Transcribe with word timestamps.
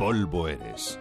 polvo 0.00 0.48
eres. 0.48 0.98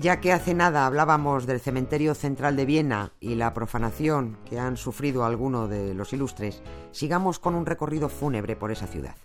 Ya 0.00 0.20
que 0.20 0.32
hace 0.32 0.54
nada 0.54 0.86
hablábamos 0.86 1.44
del 1.46 1.58
cementerio 1.58 2.14
central 2.14 2.54
de 2.54 2.66
Viena 2.66 3.10
y 3.18 3.34
la 3.34 3.52
profanación 3.52 4.38
que 4.48 4.60
han 4.60 4.76
sufrido 4.76 5.24
algunos 5.24 5.68
de 5.68 5.92
los 5.94 6.12
ilustres, 6.12 6.62
sigamos 6.92 7.40
con 7.40 7.56
un 7.56 7.66
recorrido 7.66 8.08
fúnebre 8.08 8.54
por 8.54 8.70
esa 8.70 8.86
ciudad. 8.86 9.16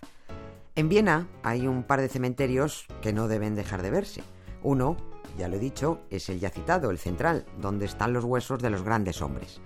En 0.74 0.88
Viena 0.88 1.28
hay 1.44 1.68
un 1.68 1.84
par 1.84 2.00
de 2.00 2.08
cementerios 2.08 2.86
que 3.02 3.12
no 3.12 3.28
deben 3.28 3.54
dejar 3.54 3.82
de 3.82 3.90
verse. 3.92 4.24
Uno, 4.64 4.96
ya 5.40 5.48
lo 5.48 5.56
he 5.56 5.58
dicho, 5.58 6.00
es 6.10 6.28
el 6.28 6.38
ya 6.38 6.50
citado, 6.50 6.90
el 6.90 6.98
central, 6.98 7.46
donde 7.58 7.86
están 7.86 8.12
los 8.12 8.24
huesos 8.24 8.60
de 8.60 8.68
los 8.68 8.82
grandes 8.82 9.22
hombres. 9.22 9.60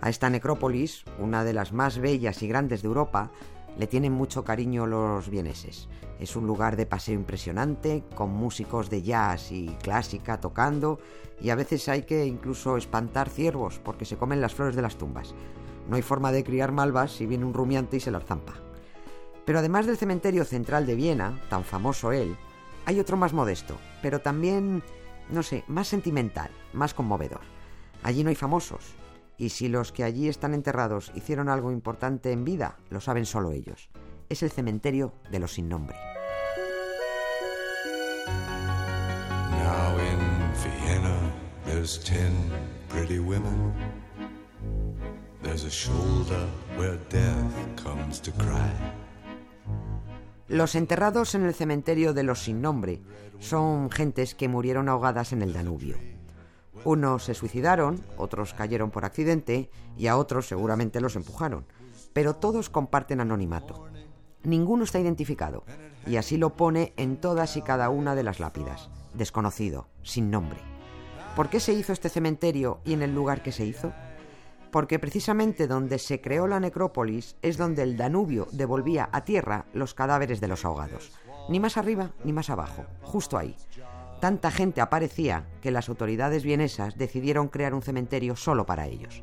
A 0.00 0.10
esta 0.10 0.28
necrópolis, 0.28 1.04
una 1.20 1.44
de 1.44 1.52
las 1.52 1.72
más 1.72 1.98
bellas 1.98 2.42
y 2.42 2.48
grandes 2.48 2.82
de 2.82 2.88
Europa, 2.88 3.30
le 3.78 3.86
tienen 3.86 4.12
mucho 4.12 4.42
cariño 4.42 4.84
los 4.86 5.30
vieneses. 5.30 5.88
Es 6.18 6.34
un 6.34 6.46
lugar 6.46 6.74
de 6.74 6.86
paseo 6.86 7.14
impresionante, 7.14 8.02
con 8.16 8.30
músicos 8.30 8.90
de 8.90 9.02
jazz 9.02 9.52
y 9.52 9.68
clásica 9.80 10.40
tocando, 10.40 10.98
y 11.40 11.50
a 11.50 11.54
veces 11.54 11.88
hay 11.88 12.02
que 12.02 12.26
incluso 12.26 12.76
espantar 12.76 13.30
ciervos 13.30 13.78
porque 13.78 14.04
se 14.04 14.16
comen 14.16 14.40
las 14.40 14.54
flores 14.54 14.74
de 14.74 14.82
las 14.82 14.96
tumbas. 14.96 15.36
No 15.88 15.94
hay 15.94 16.02
forma 16.02 16.32
de 16.32 16.42
criar 16.42 16.72
malvas 16.72 17.12
si 17.12 17.26
viene 17.26 17.44
un 17.44 17.54
rumiante 17.54 17.98
y 17.98 18.00
se 18.00 18.10
las 18.10 18.24
zampa. 18.24 18.54
Pero 19.44 19.60
además 19.60 19.86
del 19.86 19.96
cementerio 19.98 20.44
central 20.44 20.84
de 20.84 20.96
Viena, 20.96 21.40
tan 21.48 21.62
famoso 21.62 22.10
él, 22.10 22.36
hay 22.86 22.98
otro 22.98 23.16
más 23.16 23.32
modesto, 23.32 23.76
pero 24.02 24.20
también, 24.20 24.82
no 25.30 25.42
sé, 25.42 25.64
más 25.68 25.88
sentimental, 25.88 26.50
más 26.72 26.94
conmovedor. 26.94 27.40
Allí 28.02 28.24
no 28.24 28.30
hay 28.30 28.36
famosos, 28.36 28.94
y 29.36 29.48
si 29.50 29.68
los 29.68 29.92
que 29.92 30.04
allí 30.04 30.28
están 30.28 30.54
enterrados 30.54 31.10
hicieron 31.14 31.48
algo 31.48 31.72
importante 31.72 32.32
en 32.32 32.44
vida, 32.44 32.78
lo 32.90 33.00
saben 33.00 33.26
solo 33.26 33.52
ellos. 33.52 33.90
Es 34.28 34.42
el 34.42 34.50
cementerio 34.50 35.14
de 35.30 35.38
los 35.40 35.52
sin 35.54 35.68
nombre. 35.68 35.96
Now 39.62 39.98
in 39.98 40.18
Vienna, 40.84 41.18
there's 41.64 41.98
ten 41.98 42.32
pretty 42.88 43.18
women. 43.18 43.72
There's 45.42 45.64
a 45.64 45.70
shoulder 45.70 46.46
where 46.76 46.98
death 47.10 47.52
comes 47.82 48.20
to 48.20 48.30
cry. 48.32 48.70
Los 50.52 50.74
enterrados 50.74 51.34
en 51.34 51.46
el 51.46 51.54
cementerio 51.54 52.12
de 52.12 52.24
los 52.24 52.42
sin 52.42 52.60
nombre 52.60 53.00
son 53.38 53.90
gentes 53.90 54.34
que 54.34 54.48
murieron 54.48 54.90
ahogadas 54.90 55.32
en 55.32 55.40
el 55.40 55.54
Danubio. 55.54 55.96
Unos 56.84 57.24
se 57.24 57.32
suicidaron, 57.32 58.04
otros 58.18 58.52
cayeron 58.52 58.90
por 58.90 59.06
accidente 59.06 59.70
y 59.96 60.08
a 60.08 60.18
otros 60.18 60.46
seguramente 60.46 61.00
los 61.00 61.16
empujaron, 61.16 61.64
pero 62.12 62.36
todos 62.36 62.68
comparten 62.68 63.20
anonimato. 63.20 63.86
Ninguno 64.42 64.84
está 64.84 65.00
identificado 65.00 65.64
y 66.06 66.16
así 66.16 66.36
lo 66.36 66.54
pone 66.54 66.92
en 66.98 67.16
todas 67.16 67.56
y 67.56 67.62
cada 67.62 67.88
una 67.88 68.14
de 68.14 68.22
las 68.22 68.38
lápidas, 68.38 68.90
desconocido, 69.14 69.88
sin 70.02 70.30
nombre. 70.30 70.58
¿Por 71.34 71.48
qué 71.48 71.60
se 71.60 71.72
hizo 71.72 71.94
este 71.94 72.10
cementerio 72.10 72.80
y 72.84 72.92
en 72.92 73.00
el 73.00 73.14
lugar 73.14 73.42
que 73.42 73.52
se 73.52 73.64
hizo? 73.64 73.94
Porque 74.72 74.98
precisamente 74.98 75.68
donde 75.68 75.98
se 75.98 76.22
creó 76.22 76.48
la 76.48 76.58
necrópolis 76.58 77.36
es 77.42 77.58
donde 77.58 77.82
el 77.82 77.98
Danubio 77.98 78.48
devolvía 78.52 79.10
a 79.12 79.22
tierra 79.22 79.66
los 79.74 79.92
cadáveres 79.92 80.40
de 80.40 80.48
los 80.48 80.64
ahogados. 80.64 81.12
Ni 81.50 81.60
más 81.60 81.76
arriba 81.76 82.12
ni 82.24 82.32
más 82.32 82.48
abajo, 82.48 82.86
justo 83.02 83.36
ahí. 83.36 83.54
Tanta 84.18 84.50
gente 84.50 84.80
aparecía 84.80 85.46
que 85.60 85.70
las 85.70 85.90
autoridades 85.90 86.42
vienesas 86.42 86.96
decidieron 86.96 87.48
crear 87.48 87.74
un 87.74 87.82
cementerio 87.82 88.34
solo 88.34 88.64
para 88.64 88.86
ellos. 88.86 89.22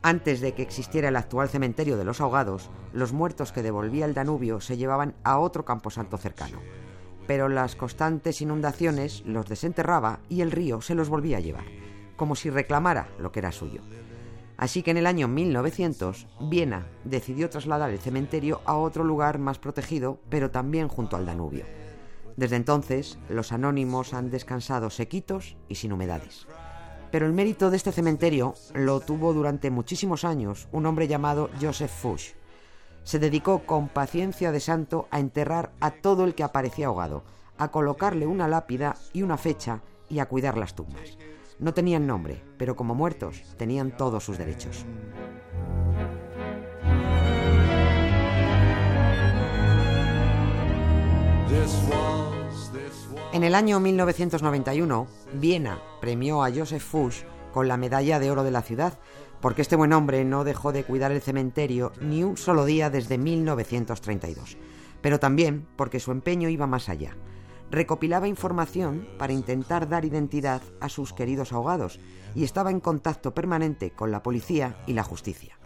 Antes 0.00 0.40
de 0.40 0.54
que 0.54 0.62
existiera 0.62 1.08
el 1.08 1.16
actual 1.16 1.50
cementerio 1.50 1.98
de 1.98 2.04
los 2.04 2.22
ahogados, 2.22 2.70
los 2.94 3.12
muertos 3.12 3.52
que 3.52 3.62
devolvía 3.62 4.06
el 4.06 4.14
Danubio 4.14 4.62
se 4.62 4.78
llevaban 4.78 5.16
a 5.22 5.38
otro 5.38 5.66
camposanto 5.66 6.16
cercano. 6.16 6.60
Pero 7.26 7.50
las 7.50 7.76
constantes 7.76 8.40
inundaciones 8.40 9.22
los 9.26 9.46
desenterraba 9.48 10.20
y 10.30 10.40
el 10.40 10.50
río 10.50 10.80
se 10.80 10.94
los 10.94 11.10
volvía 11.10 11.36
a 11.36 11.40
llevar, 11.40 11.64
como 12.16 12.36
si 12.36 12.48
reclamara 12.48 13.08
lo 13.18 13.32
que 13.32 13.40
era 13.40 13.52
suyo. 13.52 13.82
Así 14.56 14.82
que 14.82 14.90
en 14.90 14.96
el 14.96 15.06
año 15.06 15.28
1900, 15.28 16.26
Viena 16.40 16.86
decidió 17.04 17.50
trasladar 17.50 17.90
el 17.90 17.98
cementerio 17.98 18.62
a 18.64 18.76
otro 18.76 19.04
lugar 19.04 19.38
más 19.38 19.58
protegido, 19.58 20.18
pero 20.30 20.50
también 20.50 20.88
junto 20.88 21.16
al 21.16 21.26
Danubio. 21.26 21.66
Desde 22.36 22.56
entonces, 22.56 23.18
los 23.28 23.52
anónimos 23.52 24.14
han 24.14 24.30
descansado 24.30 24.90
sequitos 24.90 25.56
y 25.68 25.76
sin 25.76 25.92
humedades. 25.92 26.46
Pero 27.10 27.26
el 27.26 27.32
mérito 27.32 27.70
de 27.70 27.76
este 27.76 27.92
cementerio 27.92 28.54
lo 28.74 29.00
tuvo 29.00 29.32
durante 29.32 29.70
muchísimos 29.70 30.24
años 30.24 30.68
un 30.72 30.86
hombre 30.86 31.08
llamado 31.08 31.50
Joseph 31.60 31.90
Fuchs. 31.90 32.34
Se 33.04 33.18
dedicó 33.18 33.60
con 33.60 33.88
paciencia 33.88 34.52
de 34.52 34.60
santo 34.60 35.06
a 35.10 35.20
enterrar 35.20 35.72
a 35.80 35.92
todo 35.92 36.24
el 36.24 36.34
que 36.34 36.42
aparecía 36.42 36.86
ahogado, 36.86 37.22
a 37.56 37.70
colocarle 37.70 38.26
una 38.26 38.48
lápida 38.48 38.96
y 39.12 39.22
una 39.22 39.36
fecha 39.36 39.80
y 40.08 40.18
a 40.18 40.26
cuidar 40.26 40.58
las 40.58 40.74
tumbas. 40.74 41.16
No 41.58 41.72
tenían 41.72 42.06
nombre, 42.06 42.42
pero 42.58 42.76
como 42.76 42.94
muertos 42.94 43.42
tenían 43.56 43.96
todos 43.96 44.24
sus 44.24 44.36
derechos. 44.36 44.84
En 53.32 53.42
el 53.42 53.54
año 53.54 53.80
1991, 53.80 55.06
Viena 55.34 55.78
premió 56.00 56.42
a 56.42 56.50
Joseph 56.50 56.82
Fuchs 56.82 57.24
con 57.52 57.68
la 57.68 57.76
medalla 57.76 58.18
de 58.18 58.30
oro 58.30 58.44
de 58.44 58.50
la 58.50 58.62
ciudad, 58.62 58.98
porque 59.40 59.62
este 59.62 59.76
buen 59.76 59.92
hombre 59.92 60.24
no 60.24 60.44
dejó 60.44 60.72
de 60.72 60.84
cuidar 60.84 61.12
el 61.12 61.22
cementerio 61.22 61.92
ni 62.00 62.22
un 62.22 62.36
solo 62.36 62.66
día 62.66 62.90
desde 62.90 63.16
1932, 63.16 64.58
pero 65.00 65.18
también 65.18 65.66
porque 65.76 66.00
su 66.00 66.12
empeño 66.12 66.48
iba 66.48 66.66
más 66.66 66.88
allá. 66.88 67.16
Recopilaba 67.70 68.28
información 68.28 69.08
para 69.18 69.32
intentar 69.32 69.88
dar 69.88 70.04
identidad 70.04 70.62
a 70.80 70.88
sus 70.88 71.12
queridos 71.12 71.52
ahogados 71.52 71.98
y 72.34 72.44
estaba 72.44 72.70
en 72.70 72.80
contacto 72.80 73.34
permanente 73.34 73.90
con 73.90 74.10
la 74.10 74.22
policía 74.22 74.76
y 74.86 74.92
la 74.92 75.02
justicia. 75.02 75.58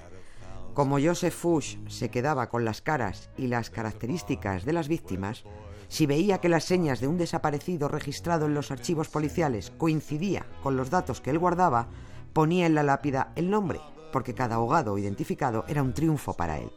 Como 0.74 0.98
Joseph 0.98 1.34
Fuchs 1.34 1.78
se 1.88 2.10
quedaba 2.10 2.48
con 2.48 2.64
las 2.64 2.80
caras 2.80 3.30
y 3.36 3.48
las 3.48 3.70
características 3.70 4.64
de 4.64 4.72
las 4.72 4.88
víctimas, 4.88 5.44
si 5.88 6.06
veía 6.06 6.38
que 6.38 6.48
las 6.48 6.64
señas 6.64 7.00
de 7.00 7.08
un 7.08 7.18
desaparecido 7.18 7.88
registrado 7.88 8.46
en 8.46 8.54
los 8.54 8.70
archivos 8.70 9.08
policiales 9.08 9.72
coincidía 9.76 10.46
con 10.62 10.76
los 10.76 10.88
datos 10.88 11.20
que 11.20 11.30
él 11.30 11.38
guardaba, 11.38 11.88
ponía 12.32 12.66
en 12.66 12.76
la 12.76 12.84
lápida 12.84 13.32
el 13.34 13.50
nombre, 13.50 13.80
porque 14.12 14.34
cada 14.34 14.54
ahogado 14.54 14.96
identificado 14.96 15.64
era 15.68 15.82
un 15.82 15.92
triunfo 15.92 16.34
para 16.34 16.58
él. 16.58 16.70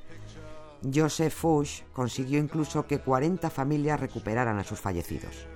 Joseph 0.91 1.33
Fuchs 1.33 1.83
consiguió 1.93 2.39
incluso 2.39 2.87
que 2.87 2.99
40 2.99 3.49
familias 3.49 3.99
recuperaran 3.99 4.57
a 4.57 4.63
sus 4.63 4.79
fallecidos. 4.79 5.47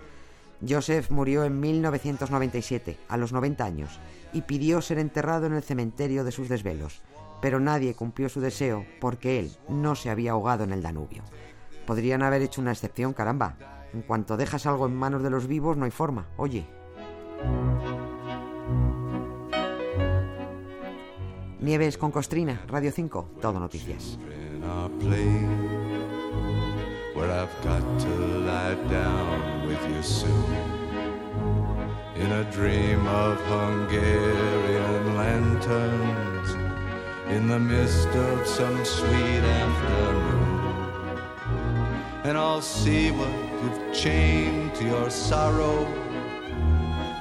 Joseph 0.67 1.11
murió 1.11 1.43
en 1.43 1.59
1997, 1.59 2.97
a 3.07 3.17
los 3.17 3.33
90 3.33 3.63
años, 3.63 3.99
y 4.33 4.41
pidió 4.43 4.81
ser 4.81 4.99
enterrado 4.99 5.45
en 5.45 5.53
el 5.53 5.63
cementerio 5.63 6.23
de 6.23 6.31
sus 6.31 6.49
desvelos, 6.49 7.01
pero 7.41 7.59
nadie 7.59 7.93
cumplió 7.93 8.29
su 8.29 8.41
deseo 8.41 8.85
porque 8.99 9.39
él 9.39 9.55
no 9.69 9.95
se 9.95 10.09
había 10.09 10.31
ahogado 10.31 10.63
en 10.63 10.71
el 10.71 10.81
Danubio. 10.81 11.23
Podrían 11.85 12.23
haber 12.23 12.41
hecho 12.41 12.61
una 12.61 12.71
excepción, 12.71 13.13
caramba. 13.13 13.57
En 13.93 14.01
cuanto 14.01 14.37
dejas 14.37 14.65
algo 14.65 14.87
en 14.87 14.95
manos 14.95 15.23
de 15.23 15.29
los 15.29 15.47
vivos, 15.47 15.77
no 15.77 15.85
hay 15.85 15.91
forma. 15.91 16.27
Oye. 16.37 16.67
Nieves 21.59 21.97
con 21.97 22.11
Costrina, 22.11 22.61
Radio 22.67 22.91
5, 22.91 23.29
Todo 23.41 23.59
Noticias. 23.59 24.17
Our 24.67 24.89
play 24.89 25.39
where 27.15 27.31
I've 27.31 27.61
got 27.63 27.83
to 28.01 28.15
lie 28.49 28.75
down 28.89 29.67
with 29.67 29.81
you 29.89 30.01
soon. 30.01 30.53
In 32.15 32.31
a 32.31 32.43
dream 32.51 33.07
of 33.07 33.39
Hungarian 33.45 35.15
lanterns 35.15 36.49
in 37.29 37.47
the 37.47 37.59
mist 37.59 38.07
of 38.09 38.47
some 38.47 38.83
sweet 38.85 39.43
afternoon. 39.61 41.19
And 42.23 42.37
I'll 42.37 42.61
see 42.61 43.11
what 43.11 43.33
you've 43.61 43.93
chained 43.93 44.75
to 44.75 44.83
your 44.83 45.09
sorrow 45.09 45.87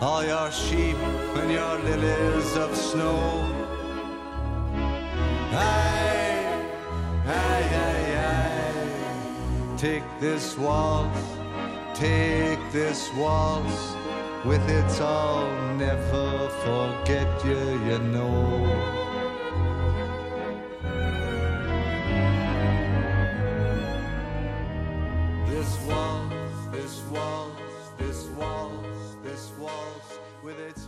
all 0.01 0.23
your 0.23 0.51
sheep 0.51 0.97
and 1.37 1.51
your 1.51 1.79
lilies 1.79 2.57
of 2.57 2.77
snow 2.77 3.66
Take 9.77 10.05
this 10.21 10.57
waltz, 10.57 11.21
take 11.93 12.59
this 12.73 13.13
waltz 13.13 13.95
with 14.47 14.67
its 14.71 15.01
all. 15.01 15.47
Never 15.77 16.49
forget 16.65 17.45
you, 17.45 17.61
you 17.85 17.99
know. 17.99 18.97
this 25.47 25.79
waltz, 27.11 27.53
this 28.01 28.25
waltz, 28.31 29.17
this 29.23 29.51
waltz 29.59 30.19
with 30.43 30.59
its 30.59 30.87